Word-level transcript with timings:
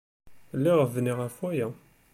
Lliɣ 0.57 0.79
bniɣ 0.95 1.17
ɣef 1.19 1.35
waya! 1.41 1.67